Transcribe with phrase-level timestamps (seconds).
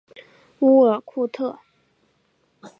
[0.61, 1.59] 乌尔库特。